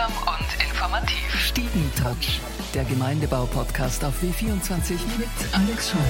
[0.00, 1.34] Unterhaltsam und informativ.
[1.34, 2.40] Stiegentouch,
[2.74, 6.00] der Gemeindebau-Podcast auf W24 mit Alex Scheuer.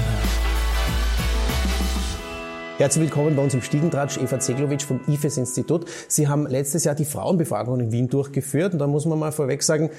[2.77, 5.85] Herzlich willkommen bei uns im Stiegentratsch, Eva Zeglowitsch vom IFES-Institut.
[6.07, 9.61] Sie haben letztes Jahr die Frauenbefragung in Wien durchgeführt und da muss man mal vorweg
[9.61, 9.89] sagen,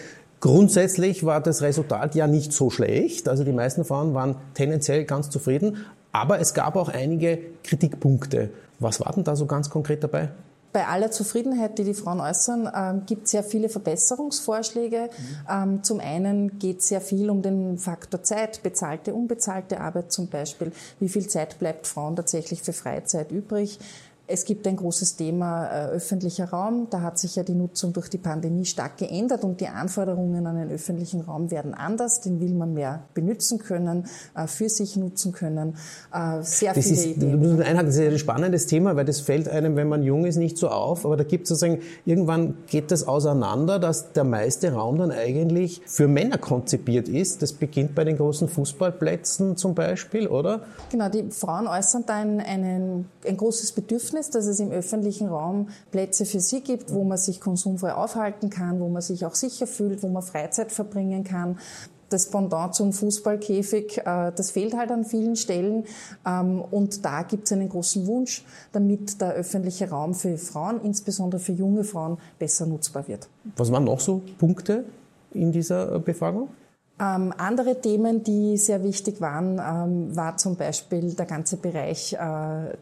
[0.41, 3.29] grundsätzlich war das Resultat ja nicht so schlecht.
[3.29, 8.51] Also die meisten Frauen waren tendenziell ganz zufrieden, aber es gab auch einige Kritikpunkte.
[8.79, 10.31] Was war denn da so ganz konkret dabei?
[10.73, 15.11] Bei aller Zufriedenheit, die die Frauen äußern, ähm, gibt es sehr viele Verbesserungsvorschläge.
[15.49, 15.83] Mhm.
[15.83, 20.73] zum einen geht es sehr viel um den Faktor Zeit, bezahlte, unbezahlte Arbeit zum Beispiel.
[21.01, 23.79] Wie viel Zeit bleibt Frauen tatsächlich für Freizeit übrig?
[24.29, 26.87] Es gibt ein großes Thema äh, öffentlicher Raum.
[26.91, 30.57] Da hat sich ja die Nutzung durch die Pandemie stark geändert und die Anforderungen an
[30.57, 32.21] den öffentlichen Raum werden anders.
[32.21, 35.77] Den will man mehr benutzen können, äh, für sich nutzen können.
[36.15, 37.63] Äh, sehr das viele ist, Ideen.
[37.63, 40.57] Einhaken, das ist ein spannendes Thema, weil das fällt einem, wenn man jung ist, nicht
[40.57, 41.05] so auf.
[41.05, 45.83] Aber da gibt es sozusagen, irgendwann geht das auseinander, dass der meiste Raum dann eigentlich
[45.85, 47.43] für Männer konzipiert ist.
[47.43, 50.61] Das beginnt bei den großen Fußballplätzen zum Beispiel, oder?
[50.91, 55.29] Genau, die Frauen äußern da ein, einen, ein großes Bedürfnis Bedürfnis, dass es im öffentlichen
[55.29, 59.35] Raum Plätze für sie gibt, wo man sich konsumfrei aufhalten kann, wo man sich auch
[59.35, 61.59] sicher fühlt, wo man Freizeit verbringen kann
[62.11, 65.85] das Pendant zum Fußballkäfig, äh, das fehlt halt an vielen Stellen.
[66.27, 71.41] Ähm, und da gibt es einen großen Wunsch, damit der öffentliche Raum für Frauen, insbesondere
[71.41, 73.31] für junge Frauen, besser nutzbar wird.
[73.57, 74.85] Was waren noch so Punkte
[75.33, 76.51] in dieser Befragung?
[77.01, 82.17] Ähm, andere Themen, die sehr wichtig waren, ähm, war zum Beispiel der ganze Bereich äh,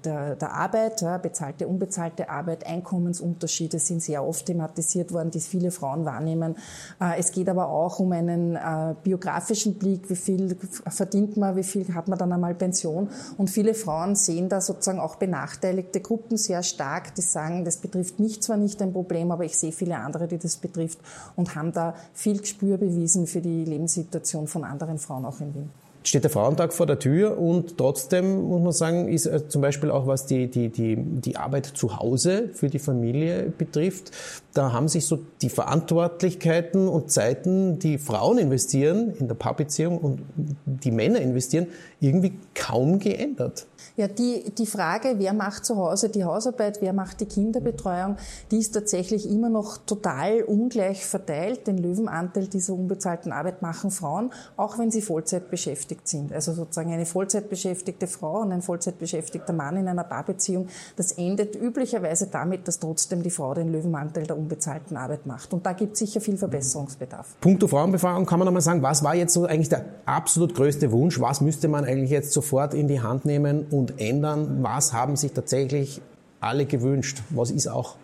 [0.04, 5.70] der, der, Arbeit, ja, bezahlte, unbezahlte Arbeit, Einkommensunterschiede sind sehr oft thematisiert worden, die viele
[5.70, 6.56] Frauen wahrnehmen.
[7.00, 10.56] Äh, es geht aber auch um einen äh, biografischen Blick, wie viel
[10.88, 13.08] verdient man, wie viel hat man dann einmal Pension.
[13.38, 18.18] Und viele Frauen sehen da sozusagen auch benachteiligte Gruppen sehr stark, die sagen, das betrifft
[18.18, 20.98] mich zwar nicht ein Problem, aber ich sehe viele andere, die das betrifft
[21.36, 25.54] und haben da viel Gespür bewiesen für die Lebenssituation Situation von anderen Frauen auch in
[25.54, 25.70] Wien
[26.02, 29.90] steht der Frauentag vor der Tür und trotzdem muss man sagen, ist äh, zum Beispiel
[29.90, 34.12] auch was die, die, die, die Arbeit zu Hause für die Familie betrifft,
[34.54, 40.22] da haben sich so die Verantwortlichkeiten und Zeiten, die Frauen investieren in der Paarbeziehung und
[40.64, 41.66] die Männer investieren,
[42.00, 43.66] irgendwie kaum geändert.
[43.96, 48.16] Ja, die, die Frage, wer macht zu Hause die Hausarbeit, wer macht die Kinderbetreuung,
[48.50, 51.66] die ist tatsächlich immer noch total ungleich verteilt.
[51.66, 56.32] Den Löwenanteil dieser unbezahlten Arbeit machen Frauen, auch wenn sie Vollzeit beschäftigt sind.
[56.32, 62.26] Also sozusagen eine Vollzeitbeschäftigte Frau und ein Vollzeitbeschäftigter Mann in einer Paarbeziehung, das endet üblicherweise
[62.26, 65.52] damit, dass trotzdem die Frau den Löwenanteil der unbezahlten Arbeit macht.
[65.52, 67.36] Und da gibt es sicher viel Verbesserungsbedarf.
[67.40, 71.20] Punkto Frauenbefragung kann man nochmal sagen, was war jetzt so eigentlich der absolut größte Wunsch?
[71.20, 74.62] Was müsste man eigentlich jetzt sofort in die Hand nehmen und ändern?
[74.62, 76.00] Was haben sich tatsächlich
[76.40, 77.22] alle gewünscht?
[77.30, 77.96] Was ist auch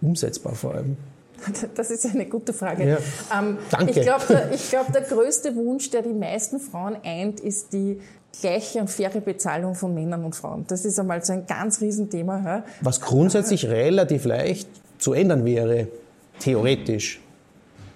[0.00, 0.96] umsetzbar vor allem?
[1.74, 2.88] Das ist eine gute Frage.
[2.88, 2.98] Ja,
[3.38, 3.90] ähm, danke.
[3.90, 8.00] Ich glaube, der, glaub, der größte Wunsch, der die meisten Frauen eint, ist die
[8.40, 10.64] gleiche und faire Bezahlung von Männern und Frauen.
[10.68, 12.64] Das ist einmal so ein ganz Riesenthema.
[12.80, 15.88] Was grundsätzlich relativ leicht zu ändern wäre,
[16.38, 17.20] theoretisch.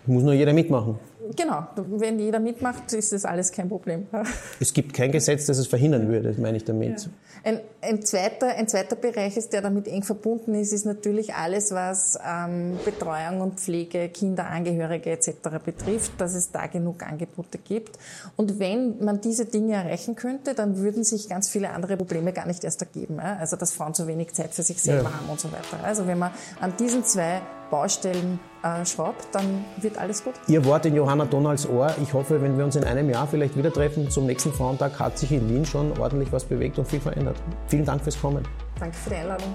[0.07, 0.99] Muss nur jeder mitmachen.
[1.37, 4.07] Genau, wenn jeder mitmacht, ist das alles kein Problem.
[4.61, 7.03] Es gibt kein Gesetz, das es verhindern würde, meine ich damit.
[7.03, 7.11] Ja.
[7.43, 11.73] Ein, ein, zweiter, ein zweiter Bereich ist, der damit eng verbunden ist, ist natürlich alles,
[11.73, 15.33] was ähm, Betreuung und Pflege, Kinder, Angehörige etc.
[15.65, 17.99] betrifft, dass es da genug Angebote gibt.
[18.37, 22.47] Und wenn man diese Dinge erreichen könnte, dann würden sich ganz viele andere Probleme gar
[22.47, 23.21] nicht erst ergeben.
[23.21, 25.15] Also dass Frauen zu wenig Zeit für sich selber ja.
[25.15, 25.83] haben und so weiter.
[25.83, 30.35] Also wenn man an diesen zwei Baustellen äh, schraubt, dann wird alles gut.
[30.49, 31.95] Ihr Wort in Johanna Donalds Ohr.
[32.03, 35.19] Ich hoffe, wenn wir uns in einem Jahr vielleicht wieder treffen zum nächsten Frauentag, hat
[35.19, 37.37] sich in Wien schon ordentlich was bewegt und viel verändert.
[37.69, 38.47] Vielen Dank fürs Kommen.
[38.79, 39.53] Danke für die Einladung.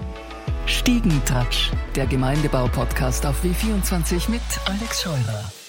[0.66, 5.65] Stiegentouch, der Gemeindebau-Podcast auf W24 mit Alex Scheurer.